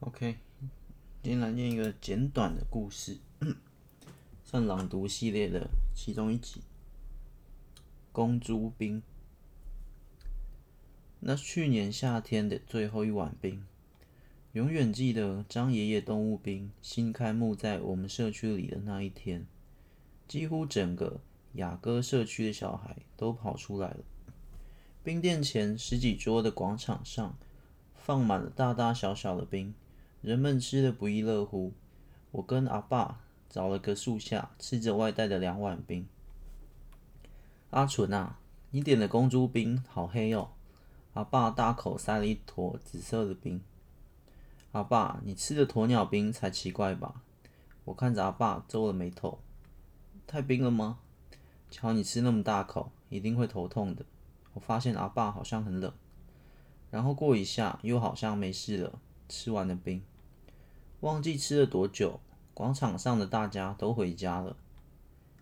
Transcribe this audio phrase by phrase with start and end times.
[0.00, 0.36] OK，
[1.24, 3.18] 今天来念一个简短的故事，
[4.44, 6.62] 算朗读系列的其中一集。
[8.12, 9.02] 公猪冰。
[11.18, 13.66] 那去年夏天的最后一碗冰，
[14.52, 19.44] 永远记得张爷爷动物冰新开幕在我们社区里的那一天，
[20.28, 21.20] 几乎整个
[21.54, 24.04] 雅歌社区的小孩都跑出来了。
[25.02, 27.36] 冰店前十几桌的广场上，
[27.96, 29.74] 放满了大大小小的冰。
[30.20, 31.72] 人们吃得不亦乐乎。
[32.32, 36.06] 我跟阿爸找了个树下，吃着外带的两碗冰。
[37.70, 38.38] 阿纯啊，
[38.70, 40.50] 你点的公猪冰好黑哦！
[41.14, 43.60] 阿爸大口塞了一坨紫色的冰。
[44.72, 47.22] 阿爸，你吃的鸵鸟冰才奇怪吧？
[47.84, 49.38] 我看着阿爸皱了眉头。
[50.26, 50.98] 太冰了吗？
[51.70, 54.04] 瞧你吃那么大口，一定会头痛的。
[54.54, 55.92] 我发现阿爸好像很冷，
[56.90, 58.98] 然后过一下又好像没事了。
[59.28, 60.02] 吃完的冰，
[61.00, 62.18] 忘记吃了多久，
[62.54, 64.56] 广场上的大家都回家了。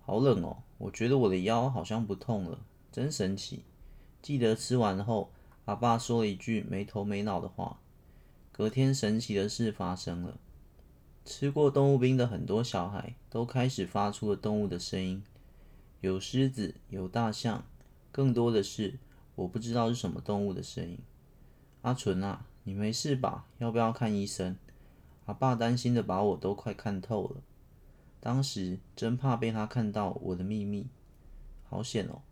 [0.00, 2.58] 好冷哦，我觉得我的腰好像不痛了，
[2.92, 3.62] 真神奇。
[4.20, 5.30] 记得吃完后，
[5.64, 7.78] 阿爸说了一句没头没脑的话。
[8.52, 10.38] 隔天，神奇的事发生了，
[11.24, 15.22] 吃过动物冰的很多小孩都开始发出了动物的声音，
[16.02, 17.64] 有狮子，有大象，
[18.12, 18.98] 更多的是
[19.36, 20.98] 我不知道是什么动物的声音。
[21.80, 22.44] 阿纯啊。
[22.64, 23.46] 你没事吧？
[23.58, 24.56] 要不要看医生？
[25.26, 27.42] 阿爸担心的把我都快看透了。
[28.20, 30.86] 当时真怕被他看到我的秘密，
[31.68, 32.22] 好险哦！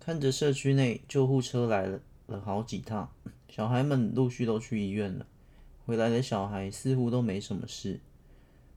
[0.00, 3.10] 看着社区内救护车来了了好几趟，
[3.48, 5.26] 小孩们陆续都去医院了。
[5.84, 8.00] 回来的小孩似乎都没什么事。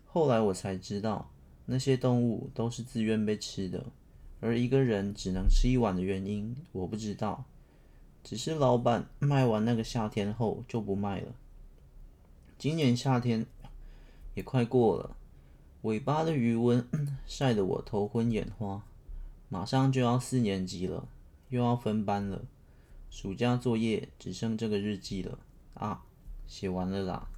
[0.05, 1.31] 后来我才知道，
[1.65, 3.85] 那些动物都是自愿被吃的，
[4.41, 7.45] 而一个人只能吃一碗的原因，我不知道。
[8.30, 11.33] 只是老板卖完那个夏天后就不卖了。
[12.58, 13.45] 今年夏天
[14.34, 15.16] 也快过了，
[15.84, 16.86] 尾巴的余温
[17.25, 18.84] 晒得我头昏眼花。
[19.47, 21.07] 马上就要四年级了，
[21.47, 22.44] 又要分班了，
[23.09, 25.40] 暑假作业只剩这个日记了
[25.75, 26.03] 啊，
[26.46, 27.30] 写完了啦。